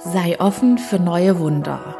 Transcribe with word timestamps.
Sei 0.00 0.38
offen 0.38 0.78
für 0.78 1.00
neue 1.00 1.40
Wunder. 1.40 1.96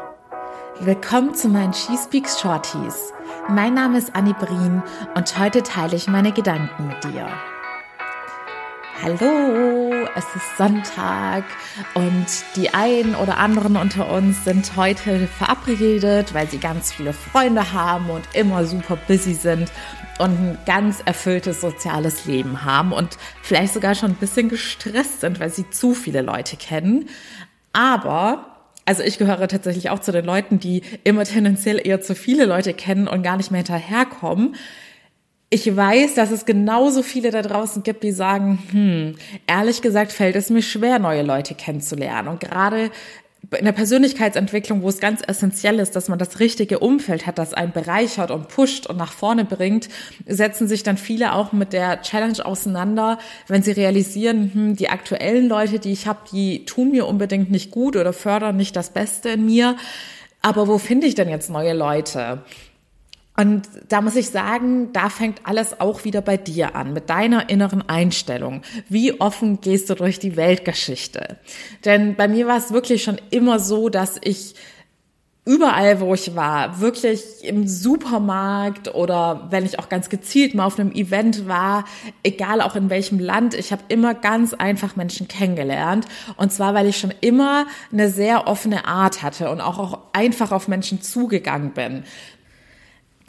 Willkommen 0.79 1.35
zu 1.35 1.49
meinen 1.49 1.73
She 1.73 1.97
Speaks 1.97 2.39
Shorties. 2.39 3.11
Mein 3.49 3.73
Name 3.73 3.97
ist 3.97 4.15
Annie 4.15 4.33
Brien 4.35 4.81
und 5.15 5.37
heute 5.37 5.63
teile 5.63 5.97
ich 5.97 6.07
meine 6.07 6.31
Gedanken 6.31 6.87
mit 6.87 7.03
dir. 7.03 7.27
Hallo, 9.03 10.07
es 10.15 10.25
ist 10.33 10.57
Sonntag 10.57 11.43
und 11.93 12.25
die 12.55 12.73
einen 12.73 13.15
oder 13.15 13.37
anderen 13.37 13.75
unter 13.75 14.09
uns 14.09 14.45
sind 14.45 14.77
heute 14.77 15.27
verabredet, 15.27 16.33
weil 16.33 16.49
sie 16.49 16.59
ganz 16.59 16.93
viele 16.93 17.11
Freunde 17.11 17.73
haben 17.73 18.09
und 18.09 18.23
immer 18.33 18.63
super 18.63 18.97
busy 19.07 19.33
sind 19.33 19.71
und 20.19 20.31
ein 20.31 20.57
ganz 20.65 21.01
erfülltes 21.03 21.61
soziales 21.61 22.25
Leben 22.25 22.63
haben 22.63 22.91
und 22.91 23.17
vielleicht 23.41 23.73
sogar 23.73 23.95
schon 23.95 24.11
ein 24.11 24.15
bisschen 24.15 24.49
gestresst 24.49 25.21
sind, 25.21 25.39
weil 25.39 25.49
sie 25.49 25.69
zu 25.69 25.93
viele 25.93 26.21
Leute 26.21 26.57
kennen. 26.57 27.09
Aber 27.73 28.45
also 28.89 29.03
ich 29.03 29.19
gehöre 29.19 29.47
tatsächlich 29.47 29.91
auch 29.91 29.99
zu 29.99 30.11
den 30.11 30.25
Leuten, 30.25 30.59
die 30.59 30.81
immer 31.03 31.23
tendenziell 31.23 31.79
eher 31.85 32.01
zu 32.01 32.15
viele 32.15 32.45
Leute 32.45 32.73
kennen 32.73 33.07
und 33.07 33.21
gar 33.21 33.37
nicht 33.37 33.51
mehr 33.51 33.59
hinterherkommen. 33.59 34.55
Ich 35.51 35.75
weiß, 35.75 36.15
dass 36.15 36.31
es 36.31 36.45
genauso 36.45 37.03
viele 37.03 37.29
da 37.29 37.43
draußen 37.43 37.83
gibt, 37.83 38.01
die 38.03 38.11
sagen, 38.11 38.57
hm, 38.71 39.15
ehrlich 39.45 39.83
gesagt 39.83 40.11
fällt 40.11 40.35
es 40.35 40.49
mir 40.49 40.63
schwer, 40.63 40.97
neue 40.97 41.21
Leute 41.21 41.53
kennenzulernen. 41.53 42.29
Und 42.29 42.39
gerade 42.39 42.89
in 43.57 43.65
der 43.65 43.71
Persönlichkeitsentwicklung, 43.71 44.83
wo 44.83 44.89
es 44.89 44.99
ganz 44.99 45.21
essentiell 45.25 45.79
ist, 45.79 45.95
dass 45.95 46.07
man 46.07 46.19
das 46.19 46.39
richtige 46.39 46.79
Umfeld 46.79 47.25
hat, 47.25 47.39
das 47.39 47.53
einen 47.53 47.71
bereichert 47.71 48.29
und 48.31 48.47
pusht 48.47 48.85
und 48.85 48.97
nach 48.97 49.11
vorne 49.11 49.43
bringt, 49.43 49.89
setzen 50.27 50.67
sich 50.67 50.83
dann 50.83 50.97
viele 50.97 51.33
auch 51.33 51.51
mit 51.51 51.73
der 51.73 52.01
Challenge 52.01 52.45
auseinander, 52.45 53.17
wenn 53.47 53.63
sie 53.63 53.71
realisieren, 53.71 54.51
hm, 54.53 54.75
die 54.75 54.89
aktuellen 54.89 55.47
Leute, 55.47 55.79
die 55.79 55.91
ich 55.91 56.05
habe, 56.05 56.19
die 56.31 56.65
tun 56.65 56.91
mir 56.91 57.07
unbedingt 57.07 57.49
nicht 57.49 57.71
gut 57.71 57.95
oder 57.95 58.13
fördern 58.13 58.55
nicht 58.55 58.75
das 58.75 58.91
Beste 58.91 59.29
in 59.29 59.45
mir. 59.45 59.77
Aber 60.41 60.67
wo 60.67 60.77
finde 60.77 61.07
ich 61.07 61.15
denn 61.15 61.29
jetzt 61.29 61.49
neue 61.49 61.73
Leute? 61.73 62.43
Und 63.39 63.69
da 63.87 64.01
muss 64.01 64.17
ich 64.17 64.31
sagen, 64.31 64.91
da 64.91 65.07
fängt 65.09 65.47
alles 65.47 65.79
auch 65.79 66.03
wieder 66.03 66.19
bei 66.19 66.35
dir 66.35 66.75
an, 66.75 66.91
mit 66.91 67.09
deiner 67.09 67.49
inneren 67.49 67.87
Einstellung. 67.87 68.63
Wie 68.89 69.21
offen 69.21 69.61
gehst 69.61 69.89
du 69.89 69.95
durch 69.95 70.19
die 70.19 70.35
Weltgeschichte? 70.35 71.37
Denn 71.85 72.15
bei 72.15 72.27
mir 72.27 72.47
war 72.47 72.57
es 72.57 72.73
wirklich 72.73 73.01
schon 73.01 73.15
immer 73.29 73.59
so, 73.59 73.87
dass 73.87 74.17
ich 74.21 74.55
überall, 75.45 76.01
wo 76.01 76.13
ich 76.13 76.35
war, 76.35 76.81
wirklich 76.81 77.23
im 77.43 77.65
Supermarkt 77.65 78.93
oder 78.93 79.47
wenn 79.51 79.65
ich 79.65 79.79
auch 79.79 79.87
ganz 79.87 80.09
gezielt 80.09 80.53
mal 80.53 80.65
auf 80.65 80.77
einem 80.77 80.91
Event 80.91 81.47
war, 81.47 81.85
egal 82.23 82.59
auch 82.59 82.75
in 82.75 82.89
welchem 82.89 83.19
Land, 83.19 83.53
ich 83.53 83.71
habe 83.71 83.83
immer 83.87 84.15
ganz 84.15 84.53
einfach 84.53 84.97
Menschen 84.97 85.29
kennengelernt. 85.29 86.05
Und 86.35 86.51
zwar, 86.51 86.73
weil 86.73 86.87
ich 86.87 86.99
schon 86.99 87.13
immer 87.21 87.67
eine 87.91 88.09
sehr 88.09 88.47
offene 88.47 88.85
Art 88.85 89.23
hatte 89.23 89.49
und 89.49 89.61
auch, 89.61 89.79
auch 89.79 89.99
einfach 90.11 90.51
auf 90.51 90.67
Menschen 90.67 91.01
zugegangen 91.01 91.71
bin. 91.71 92.03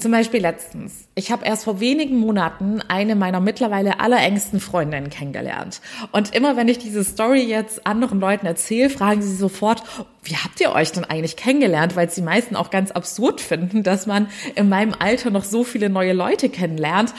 Zum 0.00 0.12
Beispiel 0.12 0.40
letztens. 0.40 1.08
Ich 1.14 1.30
habe 1.30 1.44
erst 1.44 1.64
vor 1.64 1.78
wenigen 1.78 2.16
Monaten 2.16 2.80
eine 2.88 3.14
meiner 3.14 3.38
mittlerweile 3.38 4.00
allerengsten 4.00 4.58
Freundinnen 4.58 5.10
kennengelernt. 5.10 5.82
Und 6.10 6.34
immer 6.34 6.56
wenn 6.56 6.68
ich 6.68 6.78
diese 6.78 7.04
Story 7.04 7.42
jetzt 7.42 7.86
anderen 7.86 8.18
Leuten 8.18 8.46
erzähle, 8.46 8.88
fragen 8.88 9.20
sie 9.20 9.36
sofort, 9.36 9.82
wie 10.22 10.36
habt 10.36 10.58
ihr 10.58 10.72
euch 10.72 10.92
denn 10.92 11.04
eigentlich 11.04 11.36
kennengelernt? 11.36 11.96
Weil 11.96 12.08
sie 12.08 12.22
meisten 12.22 12.56
auch 12.56 12.70
ganz 12.70 12.92
absurd 12.92 13.42
finden, 13.42 13.82
dass 13.82 14.06
man 14.06 14.28
in 14.54 14.70
meinem 14.70 14.94
Alter 14.98 15.30
noch 15.30 15.44
so 15.44 15.64
viele 15.64 15.90
neue 15.90 16.14
Leute 16.14 16.48
kennenlernt. 16.48 17.12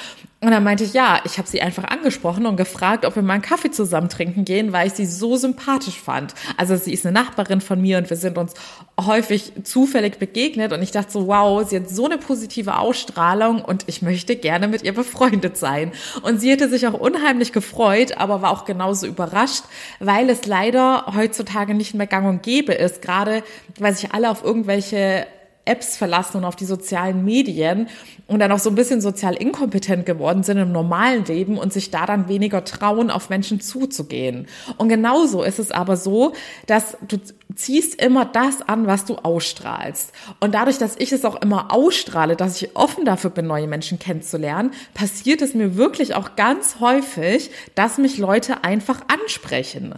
Und 0.44 0.50
dann 0.50 0.64
meinte 0.64 0.84
ich, 0.84 0.94
ja, 0.94 1.22
ich 1.23 1.38
habe 1.38 1.47
sie 1.47 1.61
einfach 1.61 1.84
angesprochen 1.84 2.47
und 2.47 2.58
gefragt, 2.58 3.06
ob 3.06 3.16
wir 3.16 3.22
mal 3.22 3.34
einen 3.34 3.44
Kaffee 3.44 3.70
zusammen 3.70 4.09
trinken 4.09 4.44
gehen, 4.44 4.73
weil 4.73 4.88
ich 4.88 4.94
sie 4.94 5.06
so 5.06 5.36
sympathisch 5.36 6.00
fand. 6.00 6.34
Also 6.58 6.75
sie 6.75 6.92
ist 6.94 7.06
eine 7.06 7.14
Nachbarin 7.14 7.61
von 7.61 7.80
mir 7.80 8.00
und 8.00 8.09
wir 8.09 8.17
sind 8.17 8.39
uns 8.39 8.56
häufig 9.00 9.53
zufällig 9.64 10.17
begegnet 10.17 10.73
und 10.73 10.81
ich 10.81 10.89
dachte 10.89 11.12
so, 11.12 11.28
wow, 11.28 11.64
sie 11.64 11.75
hat 11.75 11.92
so 11.92 12.06
eine 12.06 12.17
positive 12.17 12.80
Ausstrahlung 12.80 13.62
und 13.62 13.84
ich 13.86 14.02
möchte 14.02 14.36
gerne 14.36 14.67
mit 14.67 14.81
ihr 14.81 14.95
befreundet 14.95 15.57
sein. 15.57 15.91
Und 16.24 16.41
sie 16.41 16.50
hätte 16.50 16.69
sich 16.69 16.88
auch 16.88 16.96
unheimlich 16.96 17.53
gefreut, 17.53 18.18
aber 18.18 18.41
war 18.41 18.50
auch 18.50 18.66
genauso 18.66 19.06
überrascht, 19.06 19.66
weil 20.00 20.28
es 20.28 20.47
leider 20.47 21.06
heutzutage 21.16 21.75
nicht 21.75 21.94
mehr 21.94 22.07
gang 22.07 22.28
und 22.28 22.41
gäbe 22.41 22.74
ist, 22.74 23.03
gerade 23.03 23.44
weil 23.78 23.94
sich 23.94 24.12
alle 24.12 24.31
auf 24.31 24.44
irgendwelche 24.44 25.28
Apps 25.66 25.95
verlassen 25.95 26.38
und 26.38 26.45
auf 26.45 26.55
die 26.55 26.66
sozialen 26.66 27.23
Medien 27.23 27.88
und 28.27 28.39
dann 28.39 28.51
auch 28.51 28.59
so 28.59 28.69
ein 28.69 28.75
bisschen 28.75 28.99
sozial 28.99 29.35
inkompetent 29.35 30.05
geworden 30.05 30.41
sind 30.41 30.57
im 30.57 30.72
normalen 30.72 31.23
Leben 31.25 31.57
und 31.57 31.72
sich 31.72 31.91
da 31.91 32.05
dann 32.05 32.27
weniger 32.27 32.63
trauen, 32.63 33.11
auf 33.11 33.29
Menschen 33.29 33.61
zuzugehen. 33.61 34.47
Und 34.77 34.89
genauso 34.89 35.44
ist 35.44 35.59
es 35.59 35.71
aber 35.71 35.97
so, 35.97 36.33
dass 36.66 36.97
du 37.07 37.19
ziehst 37.53 38.01
immer 38.01 38.25
das 38.25 38.61
an, 38.61 38.88
was 38.88 39.05
du 39.05 39.16
ausstrahlst. 39.16 40.13
Und 40.39 40.55
dadurch, 40.55 40.79
dass 40.79 40.95
ich 40.97 41.11
es 41.11 41.25
auch 41.25 41.41
immer 41.41 41.71
ausstrahle, 41.71 42.35
dass 42.35 42.61
ich 42.61 42.75
offen 42.75 43.05
dafür 43.05 43.29
bin, 43.29 43.45
neue 43.45 43.67
Menschen 43.67 44.00
kennenzulernen, 44.00 44.71
passiert 44.94 45.41
es 45.41 45.53
mir 45.53 45.75
wirklich 45.77 46.16
auch 46.16 46.35
ganz 46.35 46.79
häufig, 46.79 47.51
dass 47.75 47.97
mich 47.97 48.17
Leute 48.17 48.63
einfach 48.63 49.01
ansprechen. 49.07 49.95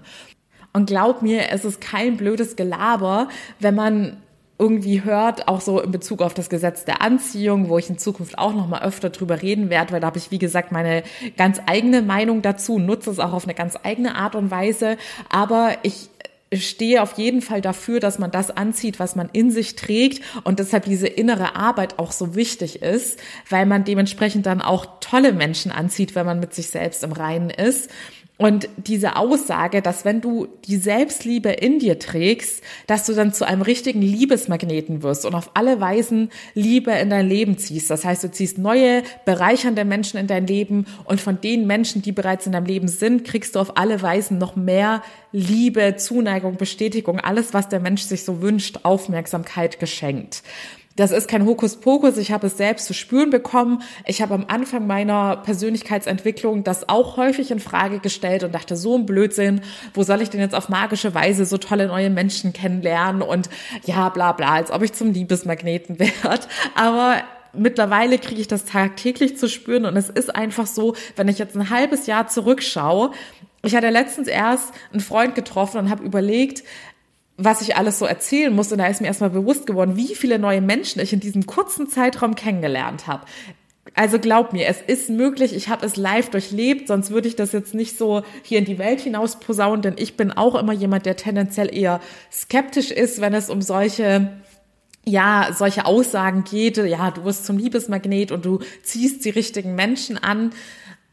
Und 0.73 0.87
glaub 0.87 1.21
mir, 1.21 1.51
es 1.51 1.65
ist 1.65 1.79
kein 1.79 2.17
blödes 2.17 2.55
Gelaber, 2.55 3.29
wenn 3.59 3.75
man 3.75 4.17
irgendwie 4.63 5.03
hört, 5.03 5.49
auch 5.49 5.59
so 5.59 5.81
in 5.81 5.91
Bezug 5.91 6.21
auf 6.21 6.33
das 6.33 6.49
Gesetz 6.49 6.85
der 6.85 7.01
Anziehung, 7.01 7.67
wo 7.67 7.77
ich 7.77 7.89
in 7.89 7.97
Zukunft 7.97 8.37
auch 8.37 8.53
noch 8.53 8.69
mal 8.69 8.81
öfter 8.81 9.09
drüber 9.09 9.41
reden 9.41 9.69
werde, 9.69 9.91
weil 9.91 9.99
da 9.99 10.07
habe 10.07 10.17
ich, 10.17 10.31
wie 10.31 10.39
gesagt, 10.39 10.71
meine 10.71 11.03
ganz 11.35 11.59
eigene 11.65 12.01
Meinung 12.01 12.41
dazu, 12.41 12.79
nutze 12.79 13.11
es 13.11 13.19
auch 13.19 13.33
auf 13.33 13.43
eine 13.43 13.55
ganz 13.55 13.77
eigene 13.83 14.15
Art 14.15 14.35
und 14.35 14.51
Weise, 14.51 14.95
aber 15.29 15.75
ich 15.83 16.09
stehe 16.53 17.01
auf 17.01 17.17
jeden 17.17 17.41
Fall 17.41 17.59
dafür, 17.59 17.99
dass 17.99 18.19
man 18.19 18.31
das 18.31 18.51
anzieht, 18.51 18.99
was 18.99 19.17
man 19.17 19.29
in 19.33 19.51
sich 19.51 19.75
trägt 19.75 20.23
und 20.45 20.59
deshalb 20.59 20.85
diese 20.85 21.07
innere 21.07 21.57
Arbeit 21.57 21.99
auch 21.99 22.13
so 22.13 22.33
wichtig 22.35 22.81
ist, 22.81 23.19
weil 23.49 23.65
man 23.65 23.83
dementsprechend 23.83 24.45
dann 24.45 24.61
auch 24.61 24.85
tolle 25.01 25.33
Menschen 25.33 25.73
anzieht, 25.73 26.15
wenn 26.15 26.25
man 26.25 26.39
mit 26.39 26.53
sich 26.53 26.67
selbst 26.67 27.03
im 27.03 27.11
Reinen 27.11 27.49
ist. 27.49 27.89
Und 28.43 28.67
diese 28.75 29.15
Aussage, 29.15 29.81
dass 29.81 30.03
wenn 30.03 30.19
du 30.19 30.49
die 30.65 30.75
Selbstliebe 30.75 31.47
in 31.47 31.79
dir 31.79 31.97
trägst, 31.97 32.61
dass 32.87 33.05
du 33.05 33.13
dann 33.13 33.31
zu 33.31 33.47
einem 33.47 33.61
richtigen 33.61 34.01
Liebesmagneten 34.01 35.01
wirst 35.01 35.25
und 35.25 35.33
auf 35.33 35.51
alle 35.53 35.79
Weisen 35.79 36.29
Liebe 36.53 36.91
in 36.91 37.09
dein 37.09 37.29
Leben 37.29 37.57
ziehst. 37.57 37.89
Das 37.89 38.03
heißt, 38.03 38.21
du 38.21 38.29
ziehst 38.29 38.57
neue, 38.57 39.03
bereichernde 39.23 39.85
Menschen 39.85 40.19
in 40.19 40.27
dein 40.27 40.45
Leben 40.45 40.87
und 41.05 41.21
von 41.21 41.39
den 41.39 41.67
Menschen, 41.67 42.01
die 42.01 42.11
bereits 42.11 42.45
in 42.45 42.51
deinem 42.51 42.65
Leben 42.65 42.89
sind, 42.89 43.23
kriegst 43.23 43.55
du 43.55 43.61
auf 43.61 43.77
alle 43.77 44.01
Weisen 44.01 44.39
noch 44.39 44.57
mehr 44.57 45.03
Liebe, 45.31 45.95
Zuneigung, 45.95 46.57
Bestätigung, 46.57 47.21
alles, 47.21 47.53
was 47.53 47.69
der 47.69 47.79
Mensch 47.79 48.01
sich 48.01 48.25
so 48.25 48.41
wünscht, 48.41 48.79
Aufmerksamkeit 48.83 49.79
geschenkt. 49.79 50.43
Das 50.95 51.11
ist 51.11 51.27
kein 51.27 51.45
Hokuspokus, 51.45 52.17
ich 52.17 52.31
habe 52.31 52.47
es 52.47 52.57
selbst 52.57 52.85
zu 52.85 52.93
spüren 52.93 53.31
bekommen. 53.31 53.81
Ich 54.05 54.21
habe 54.21 54.35
am 54.35 54.45
Anfang 54.47 54.85
meiner 54.85 55.37
Persönlichkeitsentwicklung 55.37 56.63
das 56.63 56.87
auch 56.87 57.17
häufig 57.17 57.49
in 57.49 57.59
Frage 57.59 57.99
gestellt 57.99 58.43
und 58.43 58.53
dachte, 58.53 58.75
so 58.75 58.95
ein 58.95 59.07
Blödsinn, 59.07 59.61
wo 59.95 60.03
soll 60.03 60.21
ich 60.21 60.29
denn 60.29 60.39
jetzt 60.39 60.53
auf 60.53 60.69
magische 60.69 61.15
Weise 61.15 61.45
so 61.45 61.57
tolle 61.57 61.87
neue 61.87 62.11
Menschen 62.11 62.53
kennenlernen 62.53 63.23
und 63.23 63.49
ja, 63.85 64.09
bla 64.09 64.33
bla, 64.33 64.53
als 64.53 64.69
ob 64.69 64.83
ich 64.83 64.93
zum 64.93 65.11
Liebesmagneten 65.11 65.97
werde. 66.23 66.45
Aber 66.75 67.23
mittlerweile 67.53 68.19
kriege 68.19 68.41
ich 68.41 68.47
das 68.47 68.65
tagtäglich 68.65 69.37
zu 69.37 69.49
spüren 69.49 69.85
und 69.85 69.97
es 69.97 70.09
ist 70.09 70.35
einfach 70.35 70.67
so, 70.67 70.95
wenn 71.15 71.27
ich 71.27 71.39
jetzt 71.39 71.55
ein 71.55 71.71
halbes 71.71 72.05
Jahr 72.05 72.27
zurückschaue, 72.27 73.11
ich 73.65 73.75
hatte 73.75 73.89
letztens 73.89 74.27
erst 74.27 74.73
einen 74.91 74.99
Freund 74.99 75.35
getroffen 75.35 75.77
und 75.77 75.89
habe 75.89 76.03
überlegt, 76.03 76.63
was 77.37 77.61
ich 77.61 77.75
alles 77.75 77.99
so 77.99 78.05
erzählen 78.05 78.53
muss. 78.53 78.71
Und 78.71 78.77
da 78.77 78.87
ist 78.87 79.01
mir 79.01 79.07
erstmal 79.07 79.29
bewusst 79.29 79.65
geworden, 79.65 79.95
wie 79.95 80.15
viele 80.15 80.39
neue 80.39 80.61
Menschen 80.61 81.01
ich 81.01 81.13
in 81.13 81.19
diesem 81.19 81.45
kurzen 81.45 81.87
Zeitraum 81.87 82.35
kennengelernt 82.35 83.07
habe. 83.07 83.25
Also 83.95 84.17
glaub 84.17 84.53
mir, 84.53 84.67
es 84.67 84.81
ist 84.81 85.09
möglich, 85.09 85.55
ich 85.55 85.69
habe 85.69 85.85
es 85.85 85.97
live 85.97 86.29
durchlebt, 86.29 86.87
sonst 86.87 87.11
würde 87.11 87.27
ich 87.27 87.35
das 87.35 87.51
jetzt 87.51 87.75
nicht 87.75 87.97
so 87.97 88.23
hier 88.41 88.57
in 88.57 88.65
die 88.65 88.79
Welt 88.79 89.01
hinaus 89.01 89.39
posaunen, 89.39 89.81
denn 89.81 89.95
ich 89.97 90.17
bin 90.17 90.31
auch 90.31 90.55
immer 90.55 90.73
jemand, 90.73 91.05
der 91.05 91.15
tendenziell 91.15 91.73
eher 91.73 91.99
skeptisch 92.31 92.89
ist, 92.89 93.21
wenn 93.21 93.33
es 93.33 93.49
um 93.49 93.61
solche 93.61 94.31
ja, 95.05 95.49
solche 95.53 95.85
Aussagen 95.85 96.45
geht, 96.45 96.77
ja, 96.77 97.11
du 97.11 97.25
wirst 97.25 97.45
zum 97.45 97.57
Liebesmagnet 97.57 98.31
und 98.31 98.45
du 98.45 98.59
ziehst 98.83 99.25
die 99.25 99.31
richtigen 99.31 99.75
Menschen 99.75 100.17
an. 100.17 100.51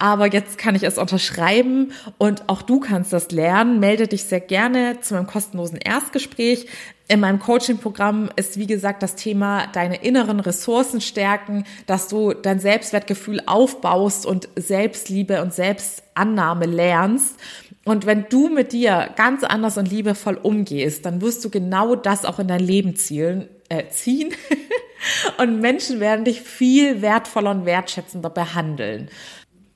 Aber 0.01 0.33
jetzt 0.33 0.57
kann 0.57 0.75
ich 0.75 0.83
es 0.83 0.97
unterschreiben 0.97 1.93
und 2.17 2.49
auch 2.49 2.63
du 2.63 2.81
kannst 2.81 3.13
das 3.13 3.31
lernen. 3.33 3.81
Melde 3.81 4.09
dich 4.09 4.25
sehr 4.25 4.41
gerne 4.41 4.99
zu 5.03 5.13
meinem 5.13 5.27
kostenlosen 5.27 5.77
Erstgespräch. 5.77 6.67
In 7.07 7.21
meinem 7.21 7.39
Coaching-Programm 7.39 8.31
ist, 8.35 8.59
wie 8.59 8.67
gesagt, 8.67 9.03
das 9.03 9.15
Thema 9.15 9.67
deine 9.67 10.03
inneren 10.03 10.41
Ressourcen 10.41 11.03
stärken, 11.03 11.65
dass 11.87 12.09
du 12.09 12.33
dein 12.33 12.61
Selbstwertgefühl 12.61 13.43
aufbaust 13.45 14.25
und 14.25 14.49
Selbstliebe 14.57 15.43
und 15.43 15.53
Selbstannahme 15.53 16.65
lernst. 16.65 17.37
Und 17.85 18.07
wenn 18.07 18.25
du 18.31 18.49
mit 18.49 18.73
dir 18.73 19.11
ganz 19.17 19.45
anders 19.45 19.77
und 19.77 19.91
liebevoll 19.91 20.39
umgehst, 20.43 21.05
dann 21.05 21.21
wirst 21.21 21.45
du 21.45 21.51
genau 21.51 21.95
das 21.95 22.25
auch 22.25 22.39
in 22.39 22.49
dein 22.49 22.61
Leben 22.61 22.97
zielen, 22.97 23.51
äh, 23.69 23.89
ziehen. 23.91 24.33
und 25.39 25.61
Menschen 25.61 26.01
werden 26.01 26.25
dich 26.25 26.41
viel 26.41 27.03
wertvoller 27.03 27.51
und 27.51 27.67
wertschätzender 27.67 28.31
behandeln. 28.31 29.11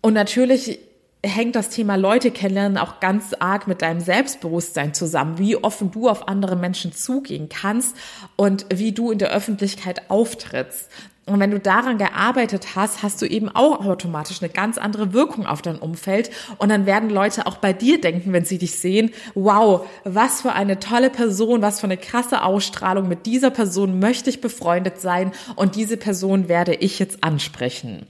Und 0.04 0.12
natürlich 0.12 0.80
hängt 1.24 1.56
das 1.56 1.70
Thema 1.70 1.96
Leute 1.96 2.30
kennenlernen 2.30 2.76
auch 2.76 3.00
ganz 3.00 3.32
arg 3.38 3.66
mit 3.66 3.80
deinem 3.80 4.00
Selbstbewusstsein 4.00 4.92
zusammen, 4.92 5.38
wie 5.38 5.56
offen 5.56 5.90
du 5.92 6.10
auf 6.10 6.28
andere 6.28 6.56
Menschen 6.56 6.92
zugehen 6.92 7.48
kannst 7.48 7.96
und 8.36 8.66
wie 8.68 8.92
du 8.92 9.10
in 9.10 9.16
der 9.16 9.30
Öffentlichkeit 9.30 10.10
auftrittst. 10.10 10.90
Und 11.24 11.40
wenn 11.40 11.52
du 11.52 11.58
daran 11.58 11.96
gearbeitet 11.96 12.76
hast, 12.76 13.02
hast 13.02 13.22
du 13.22 13.26
eben 13.26 13.48
auch 13.48 13.86
automatisch 13.86 14.42
eine 14.42 14.52
ganz 14.52 14.76
andere 14.76 15.14
Wirkung 15.14 15.46
auf 15.46 15.62
dein 15.62 15.78
Umfeld. 15.78 16.30
Und 16.58 16.68
dann 16.68 16.84
werden 16.84 17.08
Leute 17.08 17.46
auch 17.46 17.56
bei 17.56 17.72
dir 17.72 17.98
denken, 17.98 18.34
wenn 18.34 18.44
sie 18.44 18.58
dich 18.58 18.74
sehen, 18.78 19.10
wow, 19.34 19.86
was 20.04 20.42
für 20.42 20.52
eine 20.52 20.80
tolle 20.80 21.08
Person, 21.08 21.62
was 21.62 21.80
für 21.80 21.86
eine 21.86 21.96
krasse 21.96 22.42
Ausstrahlung. 22.42 23.08
Mit 23.08 23.24
dieser 23.24 23.48
Person 23.48 24.00
möchte 24.00 24.28
ich 24.28 24.42
befreundet 24.42 25.00
sein 25.00 25.32
und 25.56 25.76
diese 25.76 25.96
Person 25.96 26.48
werde 26.50 26.74
ich 26.74 26.98
jetzt 26.98 27.24
ansprechen. 27.24 28.04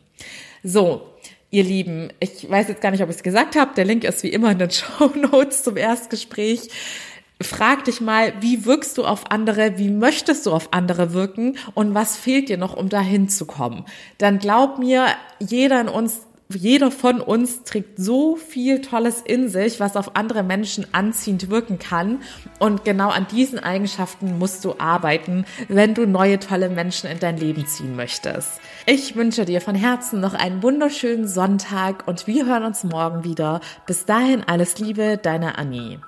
So, 0.64 1.02
Ihr 1.54 1.62
Lieben, 1.62 2.08
ich 2.18 2.50
weiß 2.50 2.66
jetzt 2.66 2.80
gar 2.80 2.90
nicht, 2.90 3.00
ob 3.00 3.10
ich 3.10 3.14
es 3.14 3.22
gesagt 3.22 3.54
habe. 3.54 3.70
Der 3.76 3.84
Link 3.84 4.02
ist 4.02 4.24
wie 4.24 4.28
immer 4.30 4.50
in 4.50 4.58
den 4.58 4.70
Show 4.72 5.12
Notes 5.14 5.62
zum 5.62 5.76
Erstgespräch. 5.76 6.68
Frag 7.40 7.84
dich 7.84 8.00
mal, 8.00 8.32
wie 8.40 8.64
wirkst 8.64 8.98
du 8.98 9.04
auf 9.04 9.30
andere, 9.30 9.78
wie 9.78 9.88
möchtest 9.88 10.46
du 10.46 10.50
auf 10.50 10.72
andere 10.72 11.12
wirken 11.12 11.56
und 11.74 11.94
was 11.94 12.16
fehlt 12.16 12.48
dir 12.48 12.56
noch, 12.56 12.76
um 12.76 12.88
dahin 12.88 13.28
zu 13.28 13.46
kommen? 13.46 13.84
Dann 14.18 14.40
glaub 14.40 14.80
mir, 14.80 15.06
jeder 15.38 15.80
in 15.80 15.86
uns 15.86 16.22
jeder 16.52 16.90
von 16.90 17.20
uns 17.20 17.64
trägt 17.64 17.98
so 17.98 18.36
viel 18.36 18.80
Tolles 18.80 19.22
in 19.24 19.48
sich, 19.48 19.80
was 19.80 19.96
auf 19.96 20.14
andere 20.16 20.42
Menschen 20.42 20.86
anziehend 20.92 21.50
wirken 21.50 21.78
kann. 21.78 22.22
Und 22.58 22.84
genau 22.84 23.08
an 23.10 23.26
diesen 23.30 23.58
Eigenschaften 23.58 24.38
musst 24.38 24.64
du 24.64 24.74
arbeiten, 24.78 25.46
wenn 25.68 25.94
du 25.94 26.06
neue 26.06 26.38
tolle 26.38 26.68
Menschen 26.68 27.10
in 27.10 27.18
dein 27.18 27.38
Leben 27.38 27.66
ziehen 27.66 27.96
möchtest. 27.96 28.60
Ich 28.86 29.16
wünsche 29.16 29.44
dir 29.44 29.60
von 29.60 29.74
Herzen 29.74 30.20
noch 30.20 30.34
einen 30.34 30.62
wunderschönen 30.62 31.26
Sonntag 31.26 32.06
und 32.06 32.26
wir 32.26 32.46
hören 32.46 32.64
uns 32.64 32.84
morgen 32.84 33.24
wieder. 33.24 33.60
Bis 33.86 34.04
dahin 34.04 34.44
alles 34.44 34.78
Liebe, 34.78 35.18
deine 35.18 35.58
Annie. 35.58 36.00